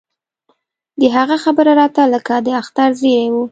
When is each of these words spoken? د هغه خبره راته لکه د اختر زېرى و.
د 0.99 1.01
هغه 1.15 1.35
خبره 1.43 1.71
راته 1.79 2.03
لکه 2.13 2.33
د 2.45 2.47
اختر 2.61 2.89
زېرى 3.01 3.27
و. 3.33 3.35